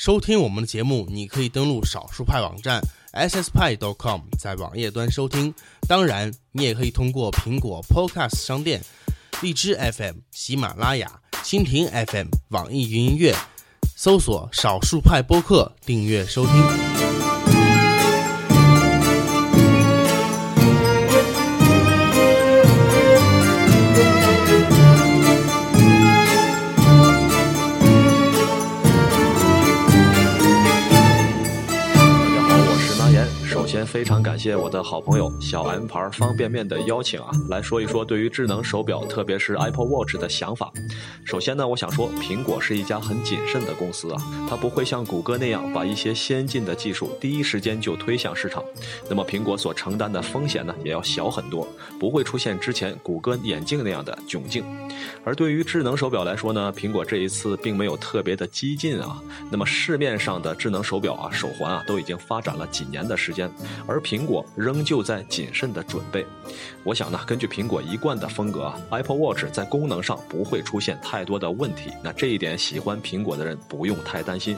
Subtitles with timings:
[0.00, 2.80] 收听我们的节目，你可以登录少数派网站
[3.12, 5.54] sspie.com，在网页端收听。
[5.86, 8.82] 当然，你也可以通过苹果 Podcast 商店、
[9.42, 13.36] 荔枝 FM、喜马拉雅、蜻蜓 FM、网易云音乐
[13.94, 17.29] 搜索“少数派播客”，订阅收听。
[33.90, 40.72] 非常感谢我的好朋友小 M 牌方便面的邀请啊，来说一说对于智能手表，特别是 Apple Watch 的想法。
[41.24, 48.62] 首先呢，我想说，苹果是一家很谨慎的公司啊，它不会像谷歌那样把一些先进的技术第一时间就推向市场。
[49.08, 51.66] 那么苹果所承担的风险呢，也要小很多，
[51.98, 54.64] 不会出现之前谷歌眼镜那样的窘境。
[55.24, 59.20] 而对于智能手表来说呢，苹果这一次并没有特别的激进啊。
[59.50, 63.50] 那么市面上的智能手表啊、手环啊，都已经发展了几年的时间。
[63.86, 66.24] 而苹果仍旧在谨慎的准备，
[66.82, 74.56] 我想呢，根据苹果一贯的风格，Apple Watch 在功能上不会出现太多的问题，那这一点喜欢苹果的人不用太担心。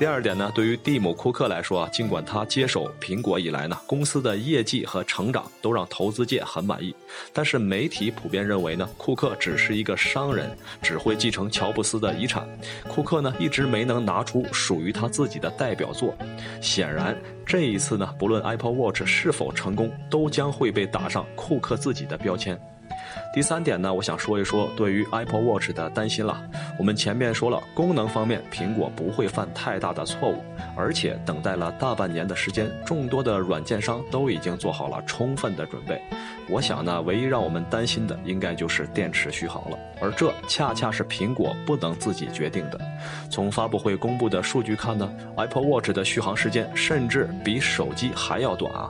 [0.00, 6.94] 第二点呢，对于蒂姆·库克来说啊，尽管他接手苹果以来呢，公司的业绩和成长都让投资界很满意，
[7.34, 12.48] 但是媒体普遍认为呢，库克只是一个商人，只会继承乔布斯的遗产。
[12.88, 16.16] 库克呢，一直没能拿出属于他自己的代表作。
[16.62, 22.58] 显然，这一次呢，不论 Apple Watch 是否成功，都将会被打上库克自己的标签。
[23.32, 26.42] 第三点呢，我想说一说对于 Apple Watch 的担心了。
[26.76, 30.42] 我们前面说了，功能方面苹果不会犯太大的错误，
[30.76, 36.02] 而且等待了大半年的时间，众多的软件商都已经做好了充分的准备。
[36.50, 42.80] 我想呢，唯一让我们担心的应该就是电池续航了，而这恰恰是苹果不能自己决定的。
[43.30, 48.88] 从发布会公布的数据看呢，Apple Watch 的续航时间甚至比手机还要短啊。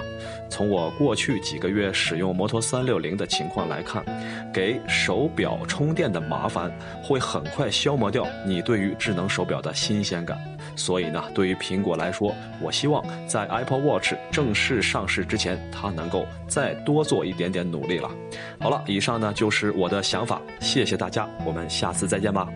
[0.48, 4.04] 从我过去几个月使用摩托三六零的情况来看，
[4.53, 6.72] 给手表充电的麻烦
[7.03, 10.38] 会很快消磨掉你对于智能手表的新鲜感。
[10.75, 18.11] 所以呢，对于苹果来说，我希望在 Apple Watch 正式上市之前，它能够再多做一点点努力了。
[18.59, 22.49] 好了，以上呢就是我的想法，谢谢大家，我们下次再见吧。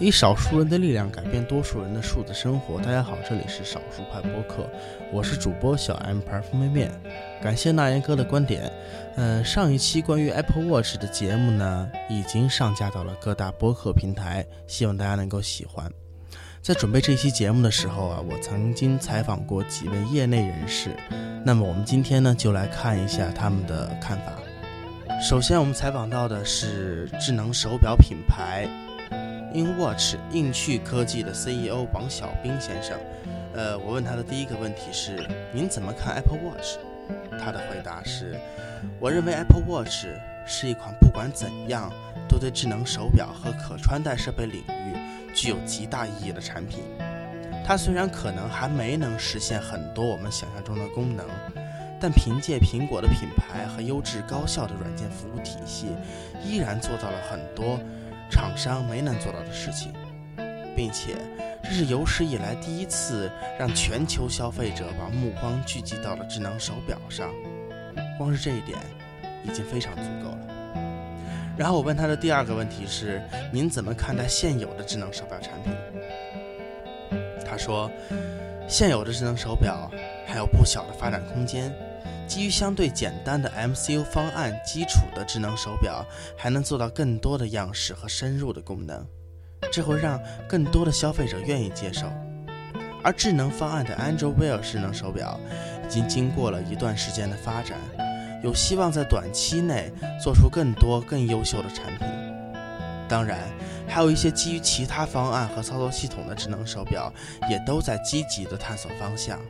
[0.00, 2.78] 以少数人的力量改变多数人的数字生活。
[2.78, 4.64] 大家好，这里是少数派播客，
[5.12, 6.92] 我是主播小 M 牌方便面。
[7.42, 8.72] 感谢那言哥的观点。
[9.16, 15.90] 嗯，上一期关于 Apple Watch 的节目呢，已经上架到了各大播客平台，希望大家能够喜欢。
[16.60, 20.90] 在准备这期节目的时候啊，我曾经采访过几位业内人士。
[21.44, 24.32] 那么我们今天呢，就来看一下他们的看法。
[25.22, 28.68] 首先，我们采访到的是智能手表品牌
[29.54, 32.98] InWatch 应趣科技的 CEO 王小兵先生。
[33.54, 36.76] 呃，我问他的第一个问题是：您怎么看 Apple Watch？
[37.40, 38.36] 他的回答是：
[39.00, 40.06] 我认为 Apple Watch
[40.44, 41.90] 是一款不管怎样
[42.28, 44.97] 都对智能手表和可穿戴设备领域。
[45.34, 46.80] 具有极大意义的产品，
[47.66, 51.26] 它虽然可能还没能实现很多我们想象中的功能，
[52.00, 55.88] 但凭借苹果的品牌和优质高效的软件服务体系，
[56.42, 57.78] 依然做到了很多
[58.30, 59.92] 厂商没能做到的事情，
[60.76, 61.16] 并且
[61.62, 67.30] 这是有史以来第一次让全球消费者把目光聚集到了智能手表上，
[68.16, 68.78] 光是这一点
[69.44, 70.37] 已经非常足够。
[71.58, 73.20] 然后我问他的第二个问题是：
[73.52, 75.72] 您怎么看待现有的智能手表产品？
[77.44, 77.90] 他说，
[78.68, 79.90] 现有的智能手表
[80.24, 81.74] 还有不小的发展空间。
[82.28, 89.04] 基于相对简单的 MCU 方案基础的智能手表，还能做到更多的样式和深入的功能，
[89.72, 92.06] 这会让更多的消费者愿意接受。
[93.02, 95.40] 而智能方案的 Android Wear 智能手表，
[95.86, 97.78] 已经经过了一段时间的发展。
[98.42, 102.06] 有希望在短期内做出更多更优秀的产品。
[103.08, 103.38] 当然，
[103.86, 107.12] 还有一些基于其他方案和操作系统的智能手表，
[107.48, 109.40] 也都在积极的探索方向。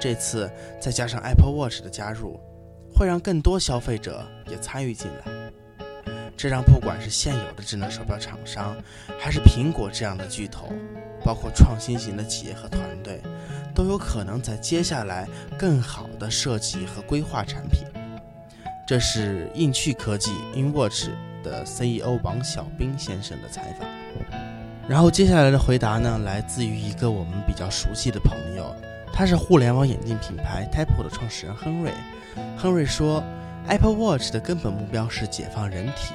[0.00, 0.48] 这次
[0.80, 2.38] 再加上 Apple Watch 的加入，
[2.94, 5.32] 会让更多消费者也参与进来。
[6.36, 8.76] 这让不管是现有的智能手表厂商，
[9.18, 10.72] 还是苹果这样的巨头，
[11.24, 13.20] 包括创新型的企业和团队，
[13.74, 15.26] 都有可能在接下来
[15.58, 17.82] 更好的设计和规划产品。
[18.88, 21.10] 这是应趣科技 InWatch
[21.42, 23.86] 的 CEO 王小兵先生的采访。
[24.88, 28.74] 然后接下来的回答呢，来自于一个我们比较熟悉的朋友，
[29.12, 31.92] 他是互联网眼镜品牌 t y p e 的创始人亨瑞。
[32.56, 33.22] 亨瑞说
[33.66, 36.14] ，Apple Watch 的根本目标是解放人体，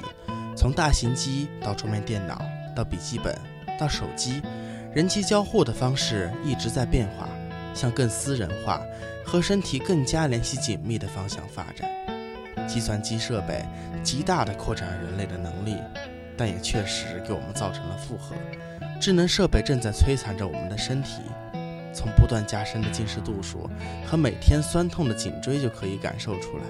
[0.58, 2.42] 从大型机到桌面电脑，
[2.76, 3.38] 到笔记本，
[3.80, 4.42] 到手机，
[4.96, 7.30] 人机交互的方式一直在变化，
[7.76, 8.82] 向更私人化
[9.24, 11.88] 和身体更加联系紧密的方向发展。
[12.68, 13.64] 计算机设备
[14.04, 15.78] 极大地扩展了人类的能力，
[16.38, 18.36] 但也确实给我们造成了负荷。
[19.00, 21.22] 智能设备正在摧残着我们的身体，
[21.94, 23.70] 从不断加深的近视度数
[24.06, 26.64] 和每天酸痛的颈椎就可以感受出来。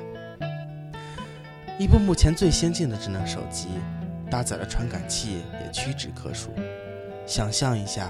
[1.79, 3.67] 一部目前最先进的智能手机，
[4.29, 6.51] 搭载的传感器，也屈指可数。
[7.25, 8.09] 想象一下，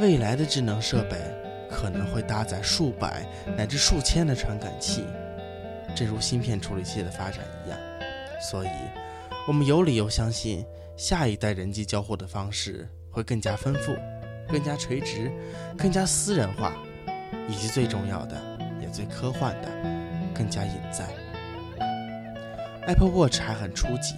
[0.00, 1.16] 未来的智能设备
[1.70, 3.26] 可能会搭载数百
[3.56, 5.04] 乃至数千的传感器，
[5.94, 7.78] 正如芯片处理器的发展一样。
[8.40, 8.68] 所以，
[9.46, 10.64] 我们有理由相信，
[10.96, 13.94] 下一代人机交互的方式会更加丰富、
[14.48, 15.30] 更加垂直、
[15.78, 16.72] 更加私人化，
[17.48, 18.36] 以及最重要的，
[18.80, 19.68] 也最科幻的，
[20.34, 21.06] 更加隐在。
[22.86, 24.16] Apple Watch 还很初级，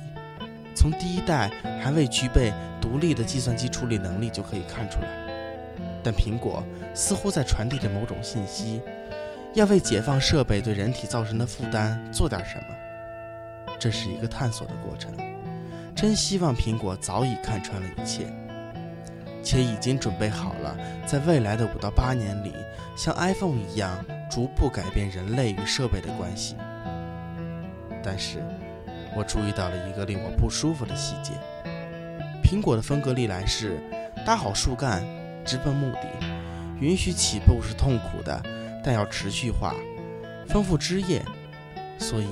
[0.75, 1.51] 从第一代
[1.83, 2.51] 还未具备
[2.81, 5.09] 独立的计算机处理能力就可以看出来。
[6.03, 6.63] 但苹果
[6.95, 8.81] 似乎在传递着某种信息，
[9.55, 12.65] 要为解放设备对人体造成的负担做点什么。
[13.79, 15.13] 这是一个探索的过程，
[15.95, 18.27] 真希望苹果早已看穿了一切，
[19.43, 22.53] 且已经准备好了，在未来的五到八年里，
[22.97, 26.57] 像 iPhone 一样逐步改变人类与设备的关系。
[28.03, 28.43] 但是，
[29.17, 31.33] 我注意到了一个令我不舒服的细节：
[32.43, 33.79] 苹果的风格历来是
[34.27, 35.05] 搭好树干，
[35.45, 36.09] 直奔目的，
[36.81, 38.43] 允许起步是痛苦的，
[38.85, 39.75] 但要持续化，
[40.47, 41.23] 丰富枝叶。
[41.99, 42.27] 所以，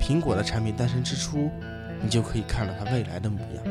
[0.00, 1.50] 苹果的产品诞生之初，
[2.00, 3.64] 你就可以看到它未来的模样。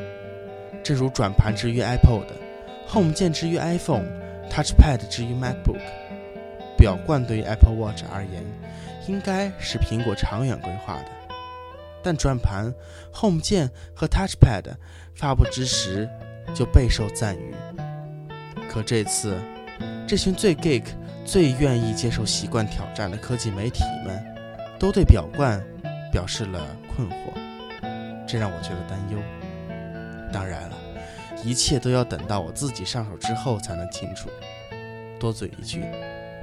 [0.84, 5.82] 正如转盘之于 iPod，Home 键之于 iPhone，Touchpad 之于 MacBook，
[6.78, 8.44] 表冠对于 Apple Watch 而言，
[9.08, 11.06] 应该是苹果长远规划的。
[12.04, 12.74] 但转盘、
[13.16, 14.76] Home 键和 Touchpad
[15.16, 16.10] 发布之时
[16.54, 17.56] 就备受赞誉，
[18.70, 19.40] 可这次，
[20.14, 20.84] 这群最 geek、
[21.26, 24.24] 最愿意接受习惯挑战的科技媒体们，
[24.78, 25.60] 都对表冠
[26.12, 26.64] 表示了
[26.96, 27.34] 困惑，
[28.28, 29.18] 这让我觉得担忧。
[30.32, 30.78] 当然了，
[31.44, 34.30] 一切都要等到我自己上手之后才能清楚。
[35.20, 35.84] 多嘴一句，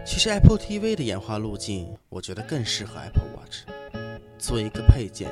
[0.04, 3.72] 其实 Apple TV 的演化路径，我觉得更适合 Apple Watch。
[4.36, 5.30] 做一个配件，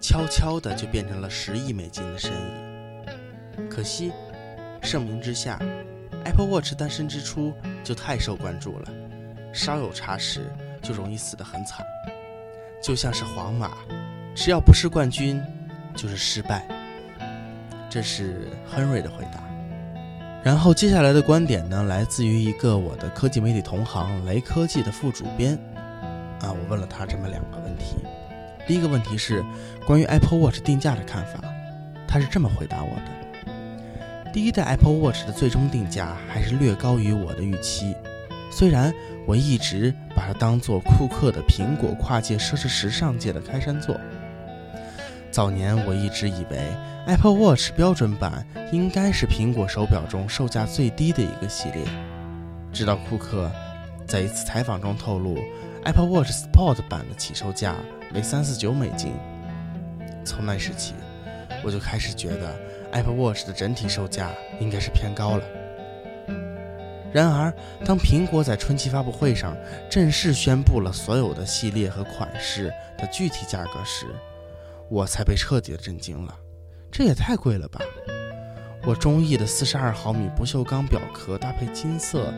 [0.00, 3.66] 悄悄的就变成了十亿美金的生意。
[3.68, 4.12] 可惜，
[4.80, 5.58] 盛名之下
[6.24, 7.52] ，Apple Watch 诞生之初
[7.82, 8.88] 就太受关注了，
[9.52, 10.50] 稍有差池
[10.82, 11.84] 就容易死得很惨。
[12.82, 13.72] 就像是皇马，
[14.34, 15.42] 只要不是冠军，
[15.94, 16.66] 就是失败。
[17.88, 19.42] 这是亨瑞的回答。
[20.42, 25.58] 然后接下来的观点呢，来自于一个我的科技媒体同行雷科技的副主编。
[26.40, 27.96] 啊，我问了他这么两个问题。
[28.66, 29.44] 第一个问题是
[29.84, 31.40] 关于 Apple Watch 定价的看法，
[32.08, 33.19] 他是这么回答我的：
[34.32, 37.94] 第一代 Apple Watch 的最终定价还是略高于我的预期，
[38.50, 38.92] 虽然
[39.26, 43.98] 我一直把它当做库克的苹果跨界奢侈时尚界的开山作。
[45.32, 46.58] 早年我一直以为
[47.06, 51.82] Apple Watch 标准版应该是苹果手表中售价最低的一个系列，
[52.72, 53.50] 直到库克
[54.06, 55.36] 在一次采访中透露
[55.84, 57.74] Apple Watch Sport 版的起售价。
[58.12, 59.12] 为三四九美金。
[60.24, 60.94] 从那时起，
[61.62, 62.54] 我就开始觉得
[62.92, 64.30] Apple Watch 的整体售价
[64.60, 65.44] 应该是偏高了。
[67.12, 67.52] 然而，
[67.84, 69.56] 当苹果在春季发布会上
[69.90, 74.06] 正式宣布了所有的系列和款式的具体价格时，
[74.88, 76.36] 我才被彻底的震惊了。
[76.90, 77.80] 这也太贵了吧！
[78.84, 82.32] 我中意的四十二毫米不锈钢表壳搭配金色。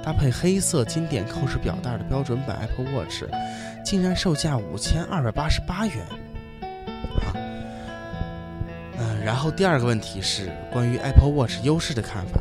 [0.00, 3.24] 搭配黑色经典扣式表带的标准版 Apple Watch，
[3.84, 6.06] 竟然售价五千二百八十八元。
[9.24, 12.40] 然后第二个问题是关于 Apple Watch 优势的看法，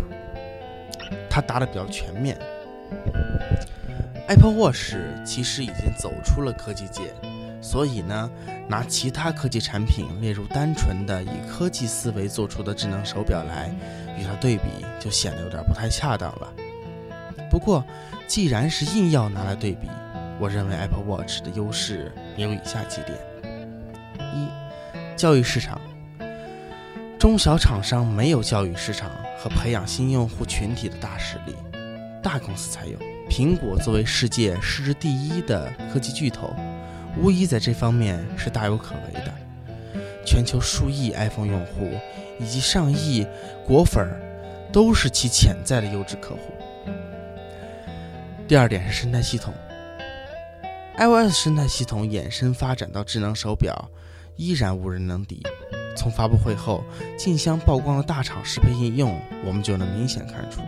[1.30, 2.38] 它答的比较全面。
[4.28, 7.14] Apple Watch 其实已经走出了科技界，
[7.62, 8.30] 所以呢，
[8.68, 13.74] 拿其他科技产品列入单纯的以科技思维做出的智能手表来
[14.18, 14.64] 与它对比，
[15.00, 16.54] 就显得有点不太恰当了。
[17.50, 17.84] 不过，
[18.28, 19.88] 既然是硬要拿来对比，
[20.40, 23.18] 我认为 Apple Watch 的优势也有以下几点：
[24.34, 24.50] 一、
[25.16, 25.80] 教育市场，
[27.28, 31.54] 中小厂商没有教育市场和培养新用户群体的大实力，
[32.24, 32.98] 大公司才有。
[33.30, 36.56] 苹果作为世界市值第一的科技巨头，
[37.18, 39.34] 无疑在这方面是大有可为的。
[40.26, 41.92] 全球数亿 iPhone 用户
[42.40, 43.28] 以及上亿
[43.66, 44.08] 果粉，
[44.72, 46.54] 都是其潜在的优质客户。
[48.48, 49.54] 第二点是生态系统
[50.98, 53.92] ，iOS 生态系统衍生发展到智能手表，
[54.38, 55.44] 依然无人能敌。
[55.98, 56.84] 从发布会后
[57.18, 60.62] 竞相曝光的大厂适配应用，我们就能明显看出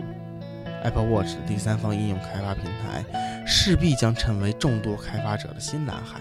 [0.82, 3.04] Apple Watch 的第三方应用开发平台
[3.46, 6.20] 势必将成为众多开发者的新蓝海。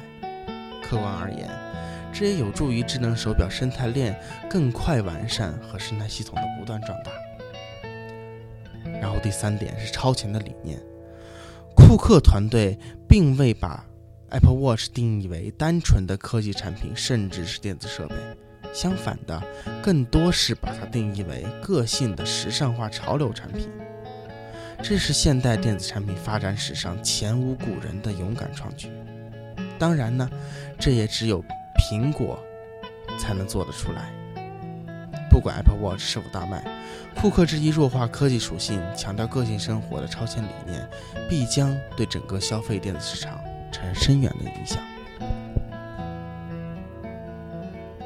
[0.82, 1.50] 客观而言，
[2.14, 4.18] 这也有助于智能手表生态链
[4.50, 7.12] 更快完善和生态系统的不断壮大。
[9.02, 10.80] 然后第三点是超前的理念，
[11.76, 13.86] 库克团队并未把
[14.30, 18.16] Apple Watch 定义为单纯的科技产品，甚至是电子设备。
[18.74, 19.42] 相反的，
[19.82, 23.70] 更多是把它定义为个性的时尚化潮流产品。
[24.82, 28.90] 这是现代电子产品发展史上前无古人的勇敢创举。
[29.78, 30.30] 当然呢，
[30.80, 31.44] 这也只有
[31.78, 32.40] 苹果
[33.18, 34.10] 才能做得出来。
[35.30, 36.64] 不管 Apple Watch 是否大卖，
[37.16, 40.88] 库克之一弱化科技属性、强调个性生活的超前理念，
[41.30, 43.40] 必将对整个消费电子市场
[43.72, 44.82] 产生深远的影响。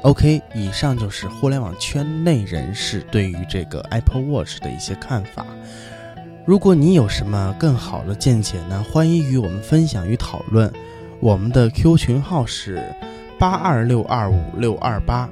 [0.04, 5.46] OK，以上就是互联网圈内人士对于这个 Apple Watch 的一些看法。
[6.44, 8.84] 如果你有什么更好的见解呢？
[8.92, 10.70] 欢迎与我们分享与讨论。
[11.20, 12.84] 我们的 Q 群号是
[13.38, 15.26] 八二六二五六二八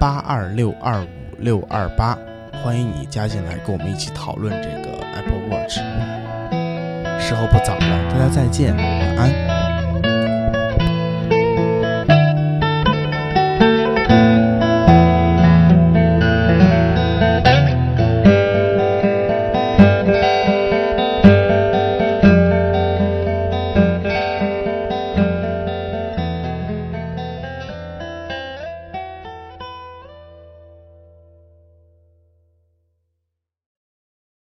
[0.00, 2.18] 八二六二五六二八，
[2.64, 5.74] 欢迎你加进来，跟我们一起讨论这个 Apple Watch。
[7.20, 9.57] 时候不早了，大家再见，晚安。